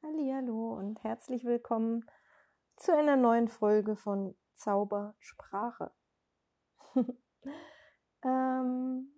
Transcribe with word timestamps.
Hallo 0.00 0.74
und 0.74 1.02
herzlich 1.02 1.44
willkommen 1.44 2.08
zu 2.76 2.96
einer 2.96 3.16
neuen 3.16 3.48
Folge 3.48 3.96
von 3.96 4.36
Zaubersprache. 4.54 5.90
ähm, 8.24 9.12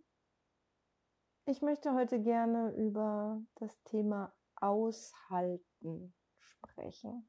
ich 1.45 1.61
möchte 1.61 1.93
heute 1.93 2.23
gerne 2.23 2.75
über 2.77 3.43
das 3.57 3.83
Thema 3.85 4.35
Aushalten 4.57 6.15
sprechen. 6.39 7.29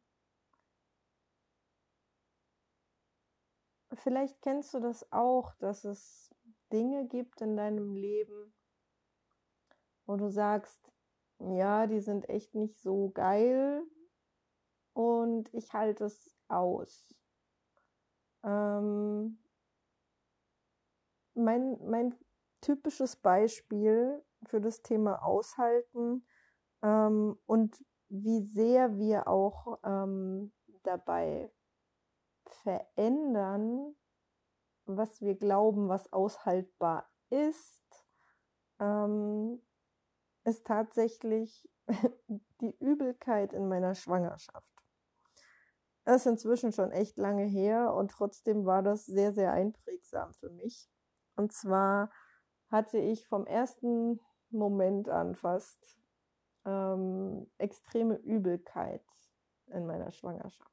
Vielleicht 3.96 4.42
kennst 4.42 4.74
du 4.74 4.80
das 4.80 5.12
auch, 5.12 5.54
dass 5.56 5.84
es 5.84 6.34
Dinge 6.72 7.06
gibt 7.08 7.42
in 7.42 7.58
deinem 7.58 7.96
Leben, 7.96 8.54
wo 10.06 10.16
du 10.16 10.30
sagst, 10.30 10.91
ja, 11.50 11.88
die 11.88 12.02
sind 12.02 12.30
echt 12.30 12.56
nicht 12.56 12.80
so 12.80 13.10
geil 13.10 13.84
und 14.94 15.54
ich 15.54 15.74
halte 15.74 16.06
es 16.06 16.36
aus. 16.48 17.16
Ähm, 18.44 19.40
mein, 21.34 21.78
mein 21.86 22.16
typisches 22.62 23.16
Beispiel 23.16 24.24
für 24.44 24.62
das 24.62 24.82
Thema 24.82 25.24
Aushalten 25.24 26.26
ähm, 26.84 27.38
und 27.46 27.84
wie 28.10 28.42
sehr 28.42 28.98
wir 28.98 29.28
auch 29.28 29.80
ähm, 29.84 30.52
dabei 30.84 31.52
verändern, 32.46 33.96
was 34.86 35.22
wir 35.22 35.36
glauben, 35.36 35.88
was 35.88 36.12
aushaltbar 36.12 37.10
ist, 37.30 38.06
ähm, 38.80 39.62
ist 40.44 40.66
tatsächlich 40.66 41.68
die 42.62 42.76
Übelkeit 42.80 43.54
in 43.54 43.68
meiner 43.68 43.96
Schwangerschaft. 43.96 44.68
Das 46.04 46.22
ist 46.22 46.26
inzwischen 46.26 46.72
schon 46.72 46.92
echt 46.92 47.18
lange 47.18 47.46
her 47.46 47.94
und 47.94 48.12
trotzdem 48.12 48.66
war 48.66 48.82
das 48.82 49.06
sehr, 49.06 49.34
sehr 49.34 49.54
einprägsam 49.54 50.34
für 50.34 50.50
mich. 50.50 50.90
Und 51.36 51.54
zwar 51.54 52.12
hatte 52.70 52.98
ich 52.98 53.28
vom 53.28 53.46
ersten 53.46 54.20
Moment 54.50 55.10
an 55.10 55.36
fast 55.36 56.00
ähm, 56.66 57.50
extreme 57.58 58.16
Übelkeit 58.18 59.04
in 59.68 59.86
meiner 59.86 60.12
Schwangerschaft. 60.12 60.72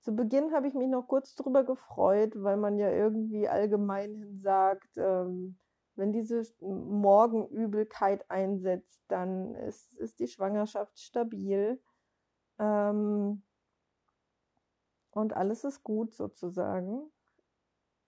Zu 0.00 0.14
Beginn 0.14 0.52
habe 0.52 0.68
ich 0.68 0.74
mich 0.74 0.88
noch 0.88 1.08
kurz 1.08 1.34
drüber 1.34 1.64
gefreut, 1.64 2.32
weil 2.36 2.56
man 2.56 2.78
ja 2.78 2.90
irgendwie 2.90 3.48
allgemein 3.48 4.38
sagt, 4.38 4.96
ähm, 4.98 5.58
wenn 5.96 6.12
diese 6.12 6.42
Morgenübelkeit 6.60 8.30
einsetzt, 8.30 9.02
dann 9.08 9.54
ist, 9.54 9.92
ist 9.94 10.18
die 10.20 10.28
Schwangerschaft 10.28 10.98
stabil 10.98 11.80
ähm, 12.58 13.42
und 15.10 15.32
alles 15.34 15.64
ist 15.64 15.82
gut 15.82 16.14
sozusagen. 16.14 17.10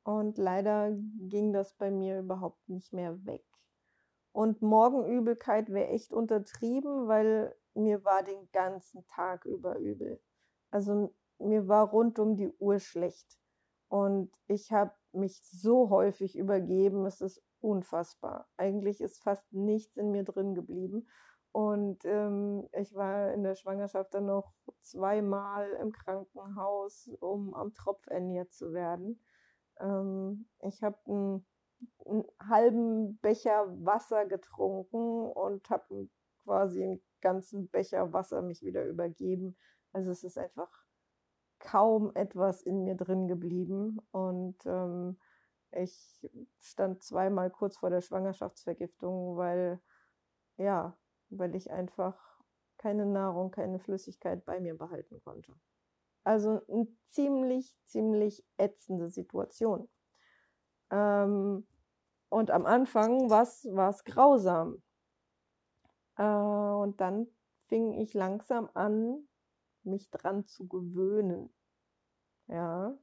Und 0.05 0.39
leider 0.39 0.93
ging 1.29 1.53
das 1.53 1.75
bei 1.75 1.91
mir 1.91 2.21
überhaupt 2.21 2.69
nicht 2.69 2.93
mehr 2.93 3.25
weg. 3.27 3.45
Und 4.33 4.63
Morgenübelkeit 4.63 5.71
wäre 5.71 5.89
echt 5.89 6.13
untertrieben, 6.13 7.09
weil 7.09 7.55
mir 7.75 8.05
war 8.05 8.23
den 8.23 8.51
ganzen 8.53 9.07
Tag 9.07 9.45
über 9.45 9.79
übel. 9.79 10.21
Also 10.71 11.15
mir 11.39 11.69
war 11.69 11.91
rund 11.91 12.19
um 12.19 12.37
die 12.37 12.51
Uhr 12.59 12.79
schlecht. 12.79 13.39
Und 13.89 14.31
ich 14.47 14.73
habe 14.73 14.93
mich 15.13 15.41
so 15.43 15.91
häufig 15.91 16.37
übergeben, 16.37 17.07
es 17.07 17.21
ist 17.21 17.43
unfassbar. 17.61 18.49
Eigentlich 18.57 19.01
ist 19.01 19.23
fast 19.23 19.53
nichts 19.53 19.97
in 19.97 20.11
mir 20.11 20.25
drin 20.25 20.55
geblieben. 20.55 21.09
Und 21.53 22.05
ähm, 22.05 22.69
ich 22.73 22.95
war 22.95 23.33
in 23.33 23.43
der 23.43 23.55
Schwangerschaft 23.55 24.15
dann 24.15 24.27
noch 24.27 24.53
zweimal 24.81 25.71
im 25.81 25.93
Krankenhaus, 25.93 27.11
um 27.21 27.55
am 27.55 27.75
Tropf 27.75 28.07
ernährt 28.07 28.53
zu 28.53 28.73
werden. 28.73 29.21
Ähm, 29.81 30.47
ich 30.61 30.83
habe 30.83 30.99
einen, 31.07 31.47
einen, 32.07 32.25
halben 32.49 33.19
Becher 33.19 33.67
Wasser 33.85 34.27
getrunken 34.27 35.31
und 35.33 35.69
habe 35.71 36.09
quasi 36.45 36.83
einen 36.83 37.03
ganzen 37.21 37.69
Becher 37.69 38.13
Wasser 38.13 38.43
mich 38.43 38.63
wieder 38.63 38.85
übergeben. 38.85 39.57
Also 39.93 40.11
es 40.11 40.25
ist 40.25 40.39
einfach 40.39 40.71
kaum 41.59 42.13
etwas 42.15 42.63
in 42.63 42.85
mir 42.85 42.95
drin 42.95 43.27
geblieben. 43.27 43.99
Und 44.11 44.59
ähm, 44.67 45.19
ich 45.73 46.29
stand 46.61 47.03
zweimal 47.03 47.51
kurz 47.51 47.77
vor 47.77 47.91
der 47.91 48.01
Schwangerschaftsvergiftung, 48.01 49.37
weil, 49.37 49.81
ja, 50.57 50.97
weil 51.31 51.55
ich 51.55 51.71
einfach 51.71 52.19
keine 52.79 53.07
Nahrung, 53.07 53.51
keine 53.51 53.79
Flüssigkeit 53.79 54.45
bei 54.45 54.61
mir 54.61 54.77
behalten 54.77 55.21
konnte. 55.23 55.53
Also 56.25 56.61
eine 56.69 56.87
ziemlich, 57.07 57.77
ziemlich 57.85 58.45
ätzende 58.57 59.09
Situation. 59.09 59.89
Ähm, 60.91 61.67
und 62.29 62.51
am 62.51 62.67
Anfang 62.67 63.31
war 63.31 63.43
es 63.43 64.05
grausam. 64.05 64.83
Äh, 66.17 66.23
und 66.23 67.01
dann 67.01 67.29
fing 67.69 67.93
ich 67.93 68.15
langsam 68.15 68.69
an, 68.75 69.29
mich 69.83 70.11
dran 70.11 70.47
zu 70.47 70.67
gewöhnen. 70.67 71.53
Ja, 72.47 72.97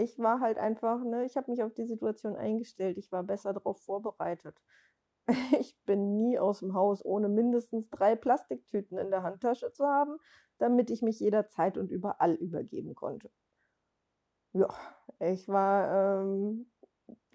ich 0.00 0.18
war 0.18 0.40
halt 0.40 0.58
einfach, 0.58 1.02
ne, 1.04 1.24
ich 1.24 1.36
habe 1.36 1.50
mich 1.50 1.62
auf 1.62 1.74
die 1.74 1.86
Situation 1.86 2.36
eingestellt. 2.36 2.98
Ich 2.98 3.12
war 3.12 3.22
besser 3.22 3.52
darauf 3.52 3.80
vorbereitet. 3.82 4.56
Ich 5.60 5.76
bin 5.86 6.16
nie 6.16 6.38
aus 6.38 6.60
dem 6.60 6.74
Haus, 6.74 7.04
ohne 7.04 7.28
mindestens 7.28 7.88
drei 7.90 8.16
Plastiktüten 8.16 8.98
in 8.98 9.10
der 9.10 9.22
Handtasche 9.22 9.72
zu 9.72 9.84
haben, 9.86 10.18
damit 10.58 10.90
ich 10.90 11.02
mich 11.02 11.20
jederzeit 11.20 11.78
und 11.78 11.90
überall 11.90 12.34
übergeben 12.34 12.94
konnte. 12.94 13.30
Ja, 14.52 14.68
ich 15.20 15.48
war 15.48 16.22
ähm, 16.22 16.70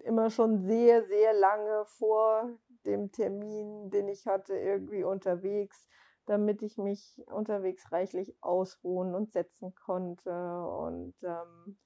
immer 0.04 0.30
schon 0.30 0.58
sehr, 0.58 1.04
sehr 1.04 1.32
lange 1.32 1.84
vor 1.86 2.50
dem 2.84 3.10
Termin, 3.12 3.90
den 3.90 4.08
ich 4.08 4.26
hatte, 4.26 4.54
irgendwie 4.54 5.02
unterwegs, 5.02 5.88
damit 6.26 6.62
ich 6.62 6.76
mich 6.76 7.22
unterwegs 7.26 7.90
reichlich 7.90 8.36
ausruhen 8.42 9.14
und 9.14 9.32
setzen 9.32 9.74
konnte. 9.74 10.30
Und 10.30 11.14
ähm, 11.22 11.78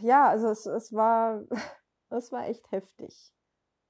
ja, 0.00 0.28
also 0.28 0.48
es, 0.48 0.66
es 0.66 0.92
war, 0.92 1.42
es 2.10 2.32
war 2.32 2.46
echt 2.48 2.70
heftig. 2.70 3.32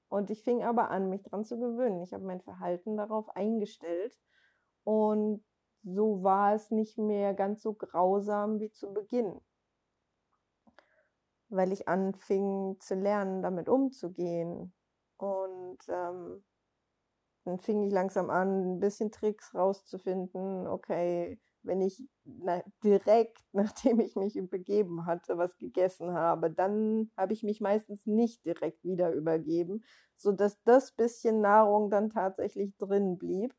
Und 0.08 0.30
ich 0.30 0.42
fing 0.42 0.62
aber 0.62 0.90
an, 0.90 1.08
mich 1.08 1.22
dran 1.24 1.44
zu 1.44 1.58
gewöhnen. 1.58 2.02
Ich 2.02 2.12
habe 2.12 2.24
mein 2.24 2.40
Verhalten 2.40 2.96
darauf 2.96 3.28
eingestellt. 3.34 4.16
Und 4.84 5.44
so 5.82 6.22
war 6.22 6.54
es 6.54 6.70
nicht 6.70 6.96
mehr 6.96 7.34
ganz 7.34 7.62
so 7.62 7.74
grausam 7.74 8.60
wie 8.60 8.70
zu 8.70 8.92
Beginn. 8.92 9.40
Weil 11.48 11.72
ich 11.72 11.88
anfing 11.88 12.76
zu 12.80 12.94
lernen, 12.94 13.42
damit 13.42 13.68
umzugehen. 13.68 14.72
Und 15.16 15.78
ähm, 15.88 16.44
dann 17.44 17.58
fing 17.58 17.82
ich 17.82 17.92
langsam 17.92 18.30
an, 18.30 18.76
ein 18.76 18.80
bisschen 18.80 19.10
Tricks 19.10 19.54
rauszufinden. 19.54 20.66
Okay, 20.66 21.40
wenn 21.66 21.80
ich 21.80 22.02
na, 22.24 22.62
direkt, 22.84 23.38
nachdem 23.52 24.00
ich 24.00 24.16
mich 24.16 24.38
begeben 24.50 25.06
hatte, 25.06 25.38
was 25.38 25.56
gegessen 25.58 26.12
habe, 26.12 26.50
dann 26.50 27.10
habe 27.16 27.32
ich 27.32 27.42
mich 27.42 27.60
meistens 27.60 28.06
nicht 28.06 28.44
direkt 28.44 28.84
wieder 28.84 29.12
übergeben, 29.12 29.84
sodass 30.16 30.62
das 30.64 30.92
bisschen 30.92 31.40
Nahrung 31.40 31.90
dann 31.90 32.10
tatsächlich 32.10 32.76
drin 32.78 33.18
blieb. 33.18 33.54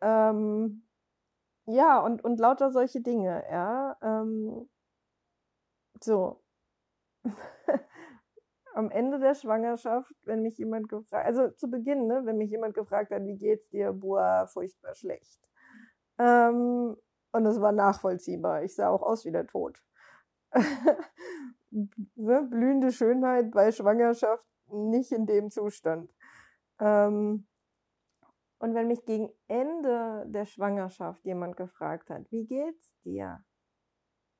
Ähm, 0.00 0.86
ja, 1.66 2.00
und, 2.00 2.24
und 2.24 2.40
lauter 2.40 2.70
solche 2.72 3.00
Dinge, 3.00 3.44
ja. 3.50 3.96
Ähm, 4.02 4.68
so. 6.02 6.42
Am 8.74 8.90
Ende 8.90 9.18
der 9.18 9.34
Schwangerschaft, 9.34 10.14
wenn 10.24 10.42
mich 10.42 10.56
jemand 10.58 10.88
gefragt, 10.88 11.26
also 11.26 11.50
zu 11.50 11.68
Beginn, 11.68 12.06
ne, 12.06 12.22
wenn 12.24 12.38
mich 12.38 12.50
jemand 12.50 12.74
gefragt 12.74 13.10
hat, 13.10 13.24
wie 13.24 13.36
geht's 13.36 13.68
dir, 13.70 13.92
boah, 13.92 14.46
furchtbar 14.52 14.94
schlecht. 14.94 15.40
Ähm, 16.18 16.96
und 17.32 17.46
es 17.46 17.60
war 17.60 17.72
nachvollziehbar. 17.72 18.62
Ich 18.64 18.74
sah 18.74 18.88
auch 18.88 19.02
aus 19.02 19.24
wie 19.24 19.32
der 19.32 19.46
Tod. 19.46 19.82
ne? 21.70 22.42
Blühende 22.50 22.92
Schönheit 22.92 23.50
bei 23.52 23.72
Schwangerschaft 23.72 24.44
nicht 24.68 25.12
in 25.12 25.26
dem 25.26 25.50
Zustand. 25.50 26.12
Ähm, 26.78 27.46
und 28.58 28.74
wenn 28.74 28.88
mich 28.88 29.04
gegen 29.04 29.30
Ende 29.48 30.24
der 30.28 30.44
Schwangerschaft 30.44 31.24
jemand 31.24 31.56
gefragt 31.56 32.10
hat, 32.10 32.30
wie 32.30 32.46
geht's 32.46 32.94
dir? 33.04 33.42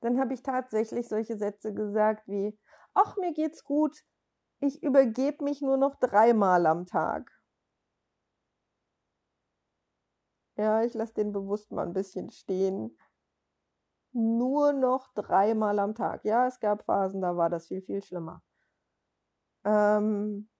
Dann 0.01 0.19
habe 0.19 0.35
ich 0.35 0.43
tatsächlich 0.43 1.09
solche 1.09 1.37
Sätze 1.37 1.73
gesagt 1.73 2.29
wie, 2.29 2.59
ach, 2.95 3.17
mir 3.17 3.33
geht's 3.33 3.65
gut, 3.65 4.05
ich 4.61 4.83
übergebe 4.83 5.43
mich 5.45 5.63
nur 5.63 5.77
noch 5.77 5.97
dreimal 5.97 6.67
am 6.67 6.87
Tag. 6.87 7.31
Ja, 10.61 10.83
ich 10.85 10.93
lasse 10.93 11.15
den 11.15 11.33
bewusst 11.33 11.73
mal 11.73 11.87
ein 11.87 11.95
bisschen 11.95 12.31
stehen. 12.31 12.97
Nur 14.13 14.73
noch 14.73 15.09
dreimal 15.15 15.79
am 15.79 15.95
Tag. 15.95 16.25
Ja, 16.25 16.47
es 16.47 16.61
gab 16.61 16.85
Phasen, 16.85 17.23
da 17.23 17.37
war 17.37 17.49
das 17.49 17.69
viel, 17.69 17.81
viel 17.81 18.03
schlimmer. 18.03 18.43
Ähm, 19.65 20.51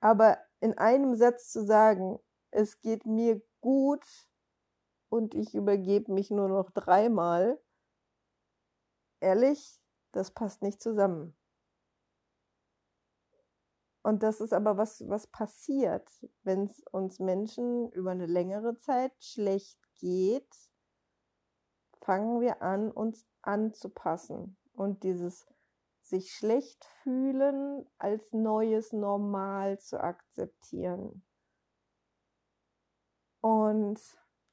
aber 0.00 0.38
in 0.60 0.76
einem 0.76 1.14
Satz 1.16 1.50
zu 1.50 1.64
sagen, 1.64 2.18
es 2.50 2.80
geht 2.80 3.06
mir 3.06 3.40
gut, 3.60 4.04
und 5.08 5.34
ich 5.34 5.54
übergebe 5.54 6.12
mich 6.12 6.30
nur 6.30 6.48
noch 6.48 6.70
dreimal. 6.70 7.58
Ehrlich, 9.20 9.80
das 10.12 10.30
passt 10.30 10.62
nicht 10.62 10.82
zusammen. 10.82 11.36
Und 14.08 14.22
das 14.22 14.40
ist 14.40 14.54
aber 14.54 14.78
was, 14.78 15.06
was 15.06 15.26
passiert, 15.26 16.08
wenn 16.42 16.64
es 16.64 16.82
uns 16.92 17.18
Menschen 17.18 17.92
über 17.92 18.12
eine 18.12 18.24
längere 18.24 18.74
Zeit 18.78 19.12
schlecht 19.20 19.78
geht, 19.96 20.48
fangen 22.00 22.40
wir 22.40 22.62
an, 22.62 22.90
uns 22.90 23.26
anzupassen 23.42 24.56
und 24.72 25.02
dieses 25.02 25.46
sich 26.00 26.32
schlecht 26.32 26.86
fühlen 27.02 27.84
als 27.98 28.32
neues 28.32 28.94
Normal 28.94 29.78
zu 29.78 30.02
akzeptieren. 30.02 31.22
Und 33.42 34.00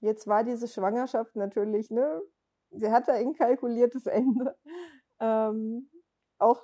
jetzt 0.02 0.28
war 0.28 0.44
diese 0.44 0.68
Schwangerschaft 0.68 1.34
natürlich, 1.38 1.90
ne, 1.92 2.22
sie 2.72 2.92
hatte 2.92 3.14
ein 3.14 3.34
kalkuliertes 3.34 4.06
Ende. 4.06 4.58
Ähm, 5.22 5.90
auch 6.40 6.62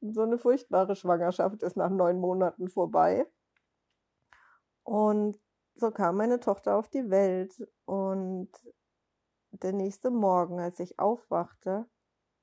so 0.00 0.22
eine 0.22 0.38
furchtbare 0.38 0.96
Schwangerschaft 0.96 1.62
ist 1.62 1.76
nach 1.76 1.90
neun 1.90 2.20
Monaten 2.20 2.68
vorbei. 2.68 3.26
Und 4.82 5.38
so 5.74 5.90
kam 5.90 6.16
meine 6.16 6.40
Tochter 6.40 6.76
auf 6.76 6.88
die 6.88 7.10
Welt. 7.10 7.54
Und 7.84 8.50
der 9.50 9.72
nächste 9.72 10.10
Morgen, 10.10 10.60
als 10.60 10.80
ich 10.80 10.98
aufwachte, 10.98 11.86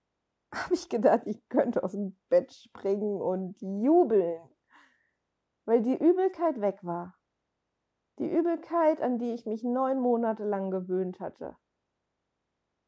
habe 0.54 0.74
ich 0.74 0.90
gedacht, 0.90 1.22
ich 1.26 1.48
könnte 1.50 1.84
aus 1.84 1.92
dem 1.92 2.18
Bett 2.30 2.54
springen 2.54 3.22
und 3.22 3.60
jubeln, 3.62 4.42
weil 5.66 5.82
die 5.82 5.98
Übelkeit 5.98 6.62
weg 6.62 6.80
war. 6.84 7.18
Die 8.20 8.30
Übelkeit, 8.30 9.02
an 9.02 9.18
die 9.18 9.32
ich 9.32 9.48
mich 9.48 9.64
neun 9.64 10.00
Monate 10.00 10.44
lang 10.44 10.70
gewöhnt 10.70 11.20
hatte. 11.20 11.58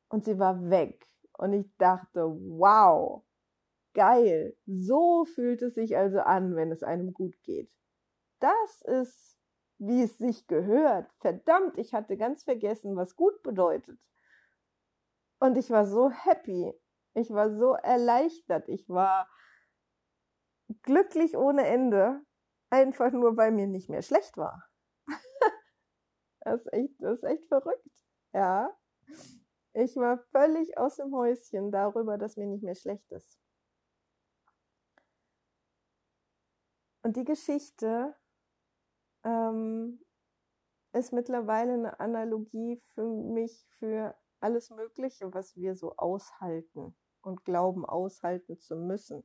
Und 0.10 0.24
sie 0.24 0.38
war 0.38 0.70
weg. 0.70 1.10
Und 1.34 1.54
ich 1.54 1.76
dachte, 1.78 2.26
wow, 2.26 3.24
geil. 3.96 4.56
So 4.68 5.26
fühlt 5.26 5.64
es 5.64 5.74
sich 5.74 5.98
also 5.98 6.20
an, 6.20 6.56
wenn 6.56 6.72
es 6.72 6.84
einem 6.84 7.14
gut 7.14 7.42
geht. 7.42 7.72
Das 8.40 8.82
ist, 8.84 9.40
wie 9.80 10.04
es 10.04 10.20
sich 10.20 10.46
gehört. 10.46 11.12
Verdammt, 11.20 11.80
ich 11.80 11.96
hatte 11.96 12.18
ganz 12.18 12.44
vergessen, 12.44 12.96
was 12.96 13.16
gut 13.16 13.42
bedeutet. 13.42 14.00
Und 15.40 15.58
ich 15.58 15.72
war 15.72 15.88
so 15.88 16.12
happy. 16.12 16.72
Ich 17.16 17.32
war 17.32 17.50
so 17.50 17.74
erleichtert. 17.74 18.70
Ich 18.70 18.88
war 18.90 19.28
glücklich 20.84 21.36
ohne 21.36 21.66
Ende. 21.66 22.22
Einfach 22.70 23.12
nur, 23.12 23.38
weil 23.38 23.52
mir 23.52 23.68
nicht 23.68 23.90
mehr 23.90 24.02
schlecht 24.02 24.38
war. 24.38 24.64
das, 26.42 26.66
ist 26.66 26.74
echt, 26.74 26.94
das 27.00 27.20
ist 27.20 27.24
echt 27.24 27.48
verrückt. 27.48 27.90
Ja. 28.34 28.70
Ich 29.74 29.96
war 29.96 30.20
völlig 30.32 30.78
aus 30.78 30.98
dem 30.98 31.14
Häuschen 31.14 31.72
darüber, 31.72 32.18
dass 32.18 32.38
mir 32.38 32.48
nicht 32.48 32.64
mehr 32.64 32.76
schlecht 32.76 33.12
ist. 33.12 33.40
Und 37.06 37.18
die 37.18 37.24
Geschichte 37.24 38.16
ähm, 39.24 40.04
ist 40.92 41.14
mittlerweile 41.14 41.74
eine 41.74 42.00
Analogie 42.00 42.82
für 42.96 43.06
mich 43.06 43.68
für 43.78 44.18
alles 44.40 44.72
Mögliche, 44.72 45.32
was 45.32 45.56
wir 45.56 45.76
so 45.76 45.96
aushalten 45.98 46.98
und 47.22 47.46
glauben 47.46 47.86
aushalten 47.86 48.58
zu 48.58 48.76
müssen. 48.76 49.24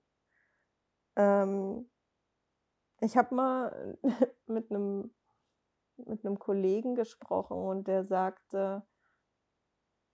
Ähm, 1.16 1.90
ich 3.00 3.16
habe 3.16 3.34
mal 3.34 3.98
mit 4.46 4.70
einem 4.70 5.14
mit 5.96 6.26
einem 6.26 6.38
Kollegen 6.38 6.94
gesprochen 6.94 7.56
und 7.56 7.88
der 7.88 8.04
sagte, 8.04 8.86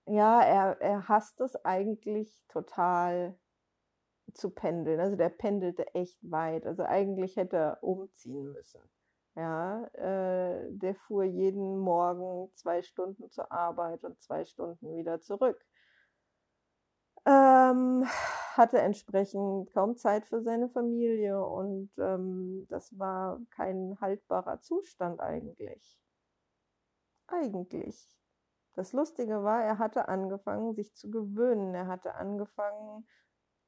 ja, 0.06 0.40
er, 0.40 0.80
er 0.80 1.08
hasst 1.08 1.40
es 1.40 1.56
eigentlich 1.64 2.40
total 2.46 3.36
zu 4.34 4.50
pendeln. 4.50 5.00
Also 5.00 5.16
der 5.16 5.28
pendelte 5.28 5.94
echt 5.94 6.18
weit. 6.22 6.66
Also 6.66 6.82
eigentlich 6.82 7.36
hätte 7.36 7.56
er 7.56 7.82
umziehen 7.82 8.52
müssen. 8.52 8.80
Ja, 9.34 9.84
äh, 9.94 10.66
der 10.70 10.94
fuhr 10.94 11.24
jeden 11.24 11.78
Morgen 11.78 12.50
zwei 12.54 12.82
Stunden 12.82 13.30
zur 13.30 13.52
Arbeit 13.52 14.02
und 14.04 14.20
zwei 14.22 14.44
Stunden 14.44 14.96
wieder 14.96 15.20
zurück. 15.20 15.62
Ähm, 17.26 18.04
hatte 18.56 18.78
entsprechend 18.78 19.72
kaum 19.72 19.96
Zeit 19.96 20.26
für 20.26 20.40
seine 20.42 20.68
Familie 20.70 21.44
und 21.44 21.90
ähm, 21.98 22.66
das 22.70 22.98
war 22.98 23.40
kein 23.50 23.98
haltbarer 24.00 24.60
Zustand 24.60 25.20
eigentlich. 25.20 25.98
Eigentlich. 27.26 28.08
Das 28.74 28.92
Lustige 28.92 29.42
war, 29.42 29.62
er 29.62 29.78
hatte 29.78 30.08
angefangen, 30.08 30.74
sich 30.74 30.94
zu 30.94 31.10
gewöhnen. 31.10 31.74
Er 31.74 31.88
hatte 31.88 32.14
angefangen, 32.14 33.06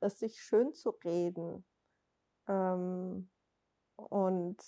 es 0.01 0.19
sich 0.19 0.41
schön 0.41 0.73
zu 0.75 0.91
reden. 0.91 1.65
Ähm, 2.47 3.31
und 3.97 4.63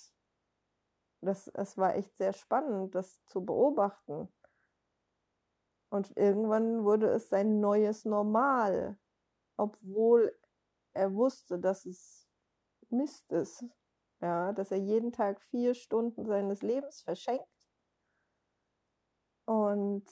das, 1.21 1.49
es 1.49 1.77
war 1.77 1.95
echt 1.95 2.17
sehr 2.17 2.33
spannend, 2.33 2.95
das 2.95 3.25
zu 3.27 3.45
beobachten. 3.45 4.29
Und 5.91 6.17
irgendwann 6.17 6.85
wurde 6.85 7.09
es 7.09 7.29
sein 7.29 7.61
neues 7.61 8.05
Normal, 8.05 8.99
obwohl 9.57 10.37
er 10.93 11.13
wusste, 11.15 11.59
dass 11.59 11.85
es 11.85 12.29
Mist 12.89 13.31
ist. 13.33 13.65
Ja, 14.21 14.53
dass 14.53 14.71
er 14.71 14.79
jeden 14.79 15.13
Tag 15.13 15.41
vier 15.41 15.75
Stunden 15.75 16.27
seines 16.27 16.63
Lebens 16.63 17.01
verschenkt. 17.03 17.49
Und 19.47 20.05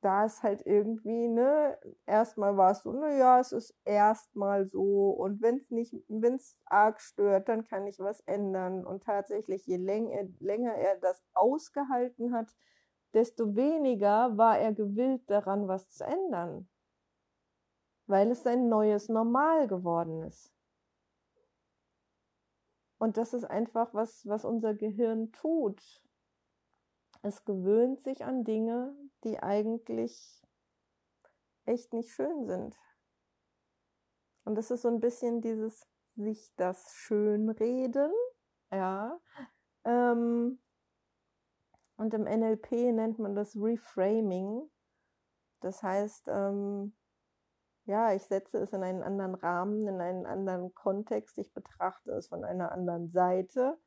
da 0.00 0.24
ist 0.24 0.42
halt 0.42 0.64
irgendwie, 0.66 1.28
ne, 1.28 1.78
erstmal 2.06 2.56
war 2.56 2.72
es 2.72 2.82
so, 2.82 2.92
naja, 2.92 3.38
es 3.40 3.52
ist 3.52 3.74
erstmal 3.84 4.66
so 4.66 5.10
und 5.10 5.42
wenn 5.42 5.56
es 5.58 5.70
nicht, 5.70 5.94
wenn 6.08 6.34
es 6.34 6.58
arg 6.64 7.00
stört, 7.00 7.48
dann 7.48 7.64
kann 7.66 7.86
ich 7.86 7.98
was 7.98 8.20
ändern. 8.20 8.86
Und 8.86 9.04
tatsächlich, 9.04 9.66
je 9.66 9.76
länger, 9.76 10.24
länger 10.38 10.74
er 10.74 10.96
das 10.96 11.22
ausgehalten 11.34 12.32
hat, 12.32 12.54
desto 13.12 13.56
weniger 13.56 14.36
war 14.38 14.58
er 14.58 14.72
gewillt 14.72 15.28
daran, 15.28 15.68
was 15.68 15.90
zu 15.90 16.04
ändern. 16.04 16.68
Weil 18.06 18.30
es 18.30 18.42
sein 18.42 18.68
neues 18.68 19.08
Normal 19.08 19.68
geworden 19.68 20.22
ist. 20.22 20.52
Und 22.98 23.16
das 23.16 23.34
ist 23.34 23.44
einfach 23.44 23.94
was, 23.94 24.26
was 24.26 24.44
unser 24.44 24.74
Gehirn 24.74 25.32
tut. 25.32 26.02
Es 27.22 27.44
gewöhnt 27.44 28.00
sich 28.00 28.24
an 28.24 28.44
Dinge, 28.44 28.94
die 29.24 29.38
eigentlich 29.38 30.42
echt 31.66 31.92
nicht 31.92 32.10
schön 32.10 32.46
sind. 32.46 32.76
Und 34.44 34.54
das 34.56 34.70
ist 34.70 34.82
so 34.82 34.88
ein 34.88 35.00
bisschen 35.00 35.40
dieses 35.40 35.86
sich 36.16 36.52
das 36.56 36.90
Schönreden, 36.92 38.12
ja. 38.72 39.18
Ähm, 39.84 40.58
und 41.96 42.14
im 42.14 42.24
NLP 42.24 42.92
nennt 42.92 43.18
man 43.18 43.34
das 43.34 43.54
Reframing. 43.56 44.68
Das 45.60 45.82
heißt, 45.82 46.28
ähm, 46.28 46.94
ja, 47.84 48.14
ich 48.14 48.22
setze 48.22 48.58
es 48.58 48.72
in 48.72 48.82
einen 48.82 49.02
anderen 49.02 49.34
Rahmen, 49.34 49.86
in 49.86 50.00
einen 50.00 50.26
anderen 50.26 50.74
Kontext, 50.74 51.38
ich 51.38 51.52
betrachte 51.52 52.12
es 52.12 52.28
von 52.28 52.44
einer 52.44 52.72
anderen 52.72 53.10
Seite 53.10 53.78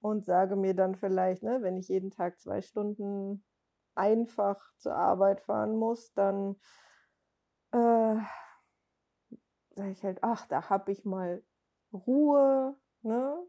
und 0.00 0.24
sage 0.24 0.56
mir 0.56 0.74
dann 0.74 0.94
vielleicht, 0.94 1.42
ne, 1.42 1.62
wenn 1.62 1.76
ich 1.76 1.88
jeden 1.88 2.10
Tag 2.10 2.38
zwei 2.38 2.60
Stunden 2.62 3.44
einfach 3.98 4.58
zur 4.76 4.94
Arbeit 4.94 5.40
fahren 5.42 5.76
muss, 5.76 6.12
dann 6.14 6.56
äh, 7.72 8.16
sage 9.74 9.90
ich 9.92 10.02
halt, 10.02 10.18
ach, 10.22 10.46
da 10.46 10.70
habe 10.70 10.92
ich 10.92 11.04
mal 11.04 11.42
Ruhe, 11.92 12.76
ne? 13.02 13.46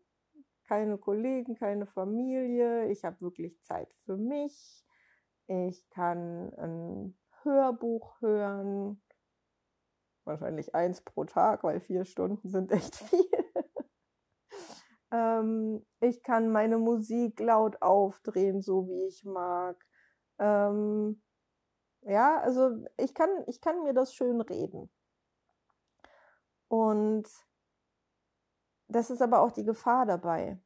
keine 0.70 1.00
Kollegen, 1.00 1.56
keine 1.56 1.88
Familie, 1.88 2.91
ich 2.91 3.03
habe 3.03 3.20
wirklich 3.22 3.60
Zeit 3.63 3.91
für 4.06 4.18
mich, 4.18 4.86
ich 5.48 5.89
kann 5.89 6.53
ein 6.53 7.18
Hörbuch 7.41 8.22
hören, 8.22 9.01
wahrscheinlich 10.25 10.75
eins 10.75 11.01
pro 11.01 11.25
Tag, 11.25 11.63
weil 11.63 11.79
vier 11.79 12.06
Stunden 12.06 12.50
sind 12.50 12.72
echt 12.72 12.96
viel. 12.98 13.25
ähm, 15.12 15.84
ich 16.01 16.22
kann 16.22 16.51
meine 16.51 16.77
Musik 16.77 17.39
laut 17.39 17.82
aufdrehen, 17.82 18.62
so 18.62 18.88
wie 18.88 19.08
ich 19.08 19.25
mag. 19.25 19.84
Ähm, 20.39 21.22
ja, 22.01 22.39
also 22.39 22.84
ich 22.98 23.13
kann, 23.13 23.29
ich 23.48 23.62
kann 23.62 23.84
mir 23.84 23.93
das 23.93 24.13
schön 24.13 24.41
reden. 24.41 24.89
Und 26.67 27.27
das 28.88 29.10
ist 29.10 29.22
aber 29.22 29.41
auch 29.41 29.51
die 29.51 29.65
Gefahr 29.65 30.05
dabei. 30.05 30.58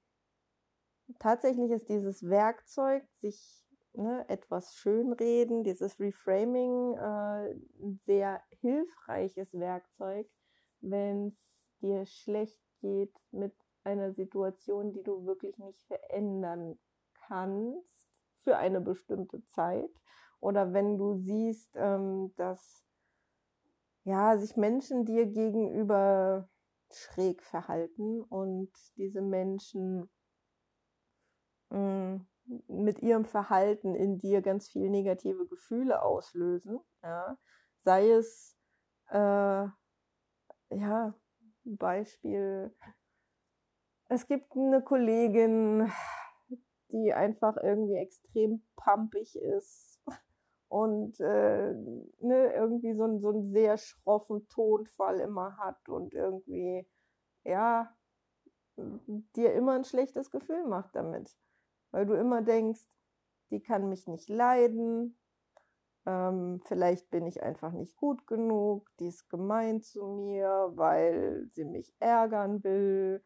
Tatsächlich 1.20 1.72
ist 1.72 1.90
dieses 1.90 2.30
Werkzeug, 2.30 3.04
sich 3.16 3.66
ne, 3.94 4.26
etwas 4.30 4.76
schönreden, 4.76 5.64
dieses 5.64 6.00
Reframing, 6.00 6.96
äh, 6.98 7.52
ein 7.82 8.00
sehr 8.06 8.42
hilfreiches 8.62 9.54
Werkzeug, 9.54 10.30
wenn 10.82 11.28
es 11.28 11.64
dir 11.82 12.06
schlecht 12.06 12.60
geht 12.80 13.14
mit 13.32 13.54
einer 13.84 14.14
Situation, 14.14 14.94
die 14.94 15.04
du 15.04 15.26
wirklich 15.26 15.58
nicht 15.58 15.82
verändern 15.84 16.80
kannst 17.28 17.93
für 18.44 18.58
eine 18.58 18.82
bestimmte 18.82 19.46
Zeit. 19.48 19.90
Oder 20.40 20.74
wenn 20.74 20.98
du 20.98 21.16
siehst, 21.16 21.76
ähm, 21.76 22.34
dass 22.36 22.84
ja, 24.04 24.38
sich 24.38 24.58
Menschen 24.58 25.06
dir 25.06 25.26
gegenüber 25.26 26.50
schräg 26.92 27.42
verhalten 27.42 28.22
und 28.22 28.70
diese 28.98 29.22
Menschen 29.22 30.10
mh, 31.70 31.78
mm, 31.78 32.28
mit 32.68 33.00
ihrem 33.00 33.26
Verhalten 33.26 33.96
in 33.96 34.18
dir 34.20 34.42
ganz 34.42 34.68
viel 34.68 34.90
negative 34.90 35.48
Gefühle 35.48 36.02
auslösen. 36.02 36.80
Ja. 37.02 37.38
Sei 37.84 38.12
es, 38.12 38.58
äh, 39.10 39.68
ja, 40.70 41.14
Beispiel, 41.64 42.76
es 44.10 44.28
gibt 44.28 44.56
eine 44.56 44.82
Kollegin, 44.82 45.90
die 46.94 47.14
einfach 47.14 47.58
irgendwie 47.62 47.96
extrem 47.96 48.64
pumpig 48.78 49.36
ist 49.36 50.00
und 50.70 51.20
äh, 51.20 51.74
ne, 52.20 52.54
irgendwie 52.54 52.94
so, 52.94 53.20
so 53.20 53.30
einen 53.30 53.52
sehr 53.52 53.78
schroffen 53.78 54.48
Tonfall 54.50 55.20
immer 55.20 55.58
hat 55.58 55.90
und 55.90 56.14
irgendwie, 56.14 56.88
ja, 57.44 57.94
dir 58.78 59.54
immer 59.54 59.74
ein 59.74 59.84
schlechtes 59.84 60.32
Gefühl 60.32 60.66
macht 60.66 60.96
damit. 60.96 61.36
Weil 61.92 62.06
du 62.06 62.14
immer 62.14 62.42
denkst, 62.42 62.82
die 63.52 63.62
kann 63.62 63.90
mich 63.90 64.08
nicht 64.08 64.30
leiden, 64.30 65.18
ähm, 66.06 66.62
vielleicht 66.66 67.10
bin 67.12 67.26
ich 67.26 67.42
einfach 67.44 67.72
nicht 67.72 67.96
gut 67.96 68.28
genug, 68.28 68.90
die 69.00 69.08
ist 69.08 69.30
gemein 69.30 69.82
zu 69.82 70.06
mir, 70.06 70.72
weil 70.76 71.48
sie 71.54 71.64
mich 71.64 71.94
ärgern 72.00 72.64
will. 72.64 73.24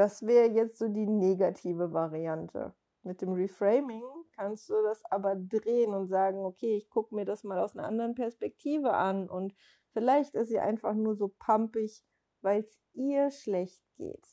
Das 0.00 0.22
wäre 0.22 0.48
jetzt 0.48 0.78
so 0.78 0.88
die 0.88 1.06
negative 1.06 1.92
Variante. 1.92 2.72
Mit 3.02 3.20
dem 3.20 3.34
Reframing 3.34 4.02
kannst 4.34 4.70
du 4.70 4.82
das 4.82 5.04
aber 5.10 5.36
drehen 5.36 5.92
und 5.92 6.08
sagen, 6.08 6.38
okay, 6.38 6.74
ich 6.74 6.88
gucke 6.88 7.14
mir 7.14 7.26
das 7.26 7.44
mal 7.44 7.58
aus 7.58 7.76
einer 7.76 7.86
anderen 7.86 8.14
Perspektive 8.14 8.94
an 8.94 9.28
und 9.28 9.54
vielleicht 9.92 10.34
ist 10.34 10.48
sie 10.48 10.58
einfach 10.58 10.94
nur 10.94 11.16
so 11.16 11.28
pampig, 11.28 12.02
weil 12.40 12.60
es 12.60 12.80
ihr 12.94 13.30
schlecht 13.30 13.84
geht. 13.96 14.26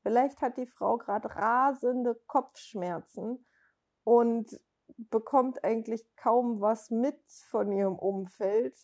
Vielleicht 0.00 0.40
hat 0.40 0.56
die 0.56 0.64
Frau 0.64 0.96
gerade 0.96 1.28
rasende 1.36 2.14
Kopfschmerzen 2.26 3.44
und 4.04 4.58
bekommt 4.96 5.62
eigentlich 5.64 6.02
kaum 6.16 6.62
was 6.62 6.88
mit 6.88 7.20
von 7.50 7.70
ihrem 7.72 7.98
Umfeld 7.98 8.74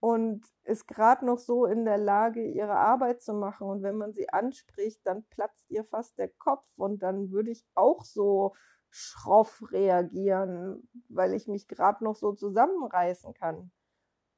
und 0.00 0.42
ist 0.64 0.88
gerade 0.88 1.26
noch 1.26 1.38
so 1.38 1.66
in 1.66 1.84
der 1.84 1.98
Lage, 1.98 2.42
ihre 2.42 2.76
Arbeit 2.76 3.22
zu 3.22 3.34
machen. 3.34 3.68
Und 3.68 3.82
wenn 3.82 3.96
man 3.96 4.14
sie 4.14 4.30
anspricht, 4.30 5.00
dann 5.04 5.24
platzt 5.24 5.70
ihr 5.70 5.84
fast 5.84 6.18
der 6.18 6.28
Kopf 6.28 6.66
und 6.76 7.02
dann 7.02 7.30
würde 7.30 7.50
ich 7.50 7.64
auch 7.74 8.02
so 8.04 8.54
schroff 8.88 9.62
reagieren, 9.70 10.88
weil 11.08 11.34
ich 11.34 11.46
mich 11.46 11.68
gerade 11.68 12.02
noch 12.02 12.16
so 12.16 12.32
zusammenreißen 12.32 13.34
kann. 13.34 13.70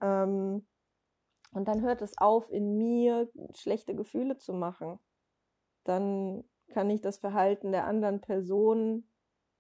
Ähm, 0.01 0.67
und 1.53 1.69
dann 1.69 1.83
hört 1.83 2.03
es 2.03 2.19
auf, 2.19 2.51
in 2.51 2.77
mir 2.77 3.31
schlechte 3.55 3.95
Gefühle 3.95 4.39
zu 4.39 4.53
machen. 4.53 4.99
Dann 5.85 6.45
kann 6.69 6.91
ich 6.91 7.01
das 7.03 7.19
Verhalten 7.19 7.73
der 7.73 7.87
anderen 7.87 8.21
Person, 8.21 9.07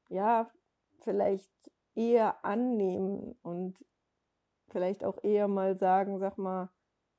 ja, 0.08 0.50
vielleicht 1.00 1.50
eher 1.94 2.44
annehmen 2.44 3.36
und 3.42 3.78
vielleicht 4.72 5.04
auch 5.04 5.22
eher 5.22 5.48
mal 5.48 5.76
sagen, 5.78 6.18
sag 6.18 6.38
mal, 6.38 6.70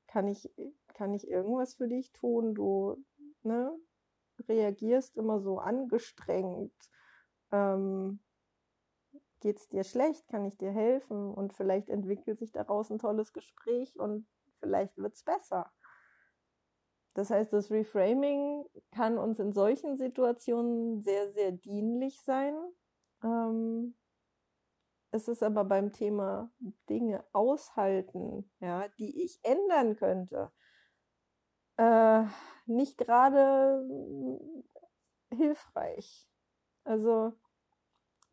kann 0.07 0.27
ich, 0.27 0.49
kann 0.93 1.13
ich 1.13 1.27
irgendwas 1.27 1.75
für 1.75 1.87
dich 1.87 2.11
tun? 2.11 2.53
Du, 2.53 2.97
ne, 3.43 3.73
reagierst 4.47 5.15
immer 5.15 5.39
so 5.39 5.59
angestrengt 5.59 6.73
ähm, 7.53 8.19
geht 9.39 9.59
es 9.59 9.69
dir 9.69 9.83
schlecht, 9.83 10.27
kann 10.27 10.45
ich 10.45 10.57
dir 10.57 10.71
helfen 10.71 11.33
und 11.33 11.53
vielleicht 11.53 11.89
entwickelt 11.89 12.39
sich 12.39 12.51
daraus 12.51 12.89
ein 12.89 12.99
tolles 12.99 13.31
Gespräch 13.31 13.97
und 13.99 14.27
vielleicht 14.59 14.97
wird 14.97 15.13
es 15.13 15.23
besser. 15.23 15.71
Das 17.13 17.29
heißt, 17.29 17.53
das 17.53 17.69
Reframing 17.69 18.65
kann 18.91 19.19
uns 19.19 19.39
in 19.39 19.53
solchen 19.53 19.97
Situationen 19.97 21.03
sehr, 21.03 21.29
sehr 21.31 21.51
dienlich 21.51 22.21
sein. 22.21 22.55
Ähm, 23.23 23.95
es 25.13 25.27
ist 25.27 25.43
aber 25.43 25.63
beim 25.63 25.91
Thema 25.91 26.49
Dinge 26.89 27.23
aushalten, 27.33 28.49
ja, 28.59 28.87
die 28.97 29.23
ich 29.23 29.39
ändern 29.43 29.95
könnte, 29.95 30.51
äh, 31.77 32.23
nicht 32.65 32.97
gerade 32.97 33.85
hilfreich. 35.29 36.27
Also 36.83 37.33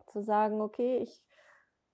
zu 0.07 0.23
sagen, 0.23 0.63
okay, 0.63 0.99
ich 0.99 1.23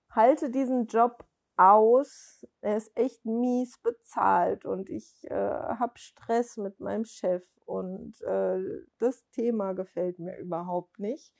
halte 0.09 0.49
diesen 0.49 0.87
Job 0.87 1.25
aus, 1.57 2.47
er 2.61 2.77
ist 2.77 2.95
echt 2.95 3.25
mies 3.25 3.77
bezahlt 3.79 4.63
und 4.63 4.89
ich 4.89 5.29
äh, 5.29 5.33
habe 5.33 5.97
Stress 5.97 6.55
mit 6.55 6.79
meinem 6.79 7.03
Chef 7.03 7.43
und 7.65 8.21
äh, 8.21 8.85
das 8.99 9.27
Thema 9.31 9.73
gefällt 9.73 10.17
mir 10.19 10.37
überhaupt 10.37 10.97
nicht. 10.97 11.33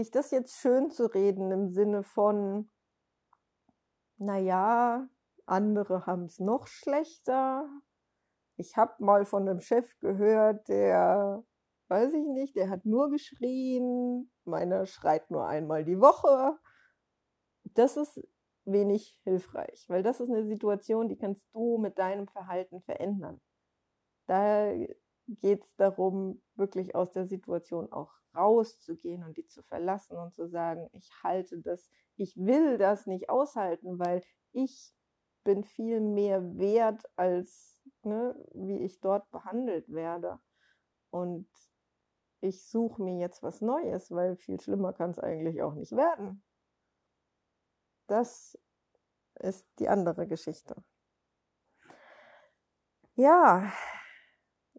Sich 0.00 0.10
das 0.10 0.30
jetzt 0.30 0.56
schön 0.56 0.90
zu 0.90 1.12
reden 1.12 1.52
im 1.52 1.68
Sinne 1.68 2.02
von, 2.02 2.70
naja, 4.16 5.06
andere 5.44 6.06
haben 6.06 6.24
es 6.24 6.38
noch 6.38 6.68
schlechter. 6.68 7.68
Ich 8.56 8.78
habe 8.78 8.94
mal 9.04 9.26
von 9.26 9.46
einem 9.46 9.60
Chef 9.60 9.94
gehört, 9.98 10.70
der 10.70 11.44
weiß 11.88 12.14
ich 12.14 12.26
nicht, 12.28 12.56
der 12.56 12.70
hat 12.70 12.86
nur 12.86 13.10
geschrien, 13.10 14.32
meiner 14.44 14.86
schreit 14.86 15.30
nur 15.30 15.46
einmal 15.46 15.84
die 15.84 16.00
Woche. 16.00 16.58
Das 17.64 17.98
ist 17.98 18.26
wenig 18.64 19.18
hilfreich, 19.24 19.84
weil 19.88 20.02
das 20.02 20.20
ist 20.20 20.30
eine 20.30 20.46
Situation, 20.46 21.10
die 21.10 21.18
kannst 21.18 21.46
du 21.52 21.76
mit 21.76 21.98
deinem 21.98 22.26
Verhalten 22.26 22.80
verändern. 22.80 23.38
Da 24.26 24.72
geht 25.36 25.64
es 25.64 25.76
darum, 25.76 26.42
wirklich 26.54 26.94
aus 26.94 27.12
der 27.12 27.26
Situation 27.26 27.90
auch 27.92 28.12
rauszugehen 28.34 29.24
und 29.24 29.36
die 29.36 29.46
zu 29.46 29.62
verlassen 29.62 30.16
und 30.16 30.32
zu 30.32 30.48
sagen, 30.48 30.88
ich 30.92 31.10
halte 31.22 31.58
das, 31.60 31.90
ich 32.16 32.36
will 32.36 32.78
das 32.78 33.06
nicht 33.06 33.28
aushalten, 33.28 33.98
weil 33.98 34.22
ich 34.52 34.92
bin 35.44 35.64
viel 35.64 36.00
mehr 36.00 36.58
wert 36.58 37.02
als 37.16 37.82
ne, 38.02 38.34
wie 38.52 38.84
ich 38.84 39.00
dort 39.00 39.30
behandelt 39.30 39.88
werde. 39.92 40.38
Und 41.10 41.48
ich 42.40 42.66
suche 42.66 43.02
mir 43.02 43.18
jetzt 43.18 43.42
was 43.42 43.60
Neues, 43.60 44.10
weil 44.10 44.36
viel 44.36 44.60
schlimmer 44.60 44.92
kann 44.92 45.10
es 45.10 45.18
eigentlich 45.18 45.62
auch 45.62 45.74
nicht 45.74 45.92
werden. 45.92 46.42
Das 48.06 48.58
ist 49.34 49.66
die 49.78 49.88
andere 49.88 50.26
Geschichte. 50.26 50.76
Ja, 53.14 53.72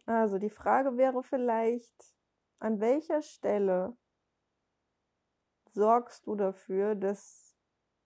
also 0.05 0.37
die 0.37 0.49
Frage 0.49 0.97
wäre 0.97 1.23
vielleicht, 1.23 1.93
an 2.59 2.79
welcher 2.79 3.21
Stelle 3.21 3.95
sorgst 5.69 6.27
du 6.27 6.35
dafür, 6.35 6.95
dass 6.95 7.55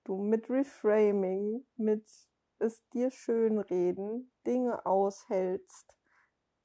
du 0.03 0.17
mit 0.17 0.49
Reframing, 0.49 1.65
mit 1.77 2.07
es 2.59 2.87
dir 2.89 3.11
schönreden, 3.11 4.31
Dinge 4.45 4.85
aushältst, 4.85 5.93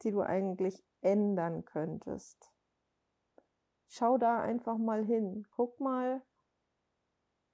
die 0.02 0.10
du 0.10 0.20
eigentlich 0.20 0.84
ändern 1.00 1.64
könntest 1.64 2.50
schau 3.90 4.18
da 4.18 4.40
einfach 4.40 4.78
mal 4.78 5.04
hin. 5.04 5.46
Guck 5.50 5.80
mal, 5.80 6.22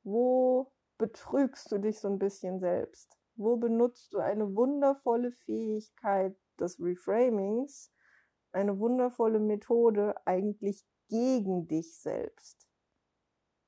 wo 0.04 0.70
betrügst 0.98 1.72
du 1.72 1.78
dich 1.78 1.98
so 1.98 2.08
ein 2.08 2.18
bisschen 2.18 2.60
selbst? 2.60 3.18
Wo 3.34 3.56
benutzt 3.56 4.12
du 4.12 4.18
eine 4.18 4.54
wundervolle 4.54 5.32
Fähigkeit 5.32 6.36
des 6.60 6.80
Reframings, 6.80 7.92
eine 8.52 8.78
wundervolle 8.78 9.40
Methode 9.40 10.14
eigentlich 10.26 10.84
gegen 11.08 11.68
dich 11.68 11.98
selbst? 11.98 12.68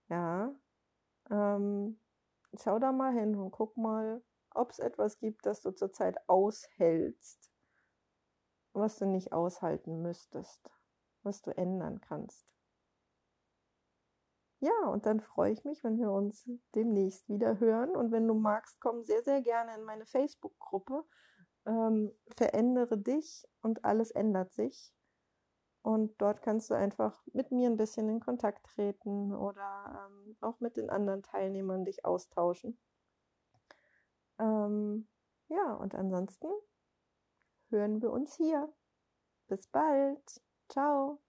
Ja, 0.08 0.54
ähm, 1.30 2.00
schau 2.58 2.78
da 2.78 2.92
mal 2.92 3.12
hin 3.12 3.36
und 3.36 3.50
guck 3.50 3.76
mal, 3.76 4.22
ob 4.50 4.70
es 4.70 4.78
etwas 4.78 5.18
gibt, 5.18 5.44
das 5.46 5.60
du 5.60 5.72
zurzeit 5.72 6.16
aushältst, 6.28 7.52
was 8.72 8.98
du 8.98 9.06
nicht 9.06 9.32
aushalten 9.32 10.02
müsstest, 10.02 10.70
was 11.22 11.42
du 11.42 11.56
ändern 11.56 12.00
kannst. 12.00 12.48
Ja, 14.60 14.88
und 14.88 15.06
dann 15.06 15.20
freue 15.20 15.52
ich 15.52 15.64
mich, 15.64 15.84
wenn 15.84 15.98
wir 15.98 16.10
uns 16.10 16.50
demnächst 16.74 17.28
wieder 17.28 17.60
hören. 17.60 17.94
Und 17.94 18.10
wenn 18.10 18.26
du 18.26 18.34
magst, 18.34 18.80
komm 18.80 19.04
sehr, 19.04 19.22
sehr 19.22 19.40
gerne 19.40 19.74
in 19.76 19.84
meine 19.84 20.04
Facebook-Gruppe. 20.04 21.04
Ähm, 21.68 22.10
verändere 22.34 22.98
dich 22.98 23.46
und 23.62 23.84
alles 23.84 24.10
ändert 24.10 24.52
sich. 24.54 24.92
Und 25.82 26.20
dort 26.20 26.42
kannst 26.42 26.70
du 26.70 26.74
einfach 26.74 27.22
mit 27.32 27.52
mir 27.52 27.68
ein 27.68 27.76
bisschen 27.76 28.08
in 28.08 28.20
Kontakt 28.20 28.66
treten 28.66 29.34
oder 29.34 30.08
ähm, 30.08 30.36
auch 30.40 30.58
mit 30.60 30.76
den 30.76 30.90
anderen 30.90 31.22
Teilnehmern 31.22 31.84
dich 31.84 32.04
austauschen. 32.04 32.78
Ähm, 34.38 35.08
ja, 35.48 35.74
und 35.74 35.94
ansonsten 35.94 36.48
hören 37.70 38.00
wir 38.02 38.12
uns 38.12 38.34
hier. 38.36 38.72
Bis 39.48 39.66
bald. 39.68 40.42
Ciao. 40.68 41.20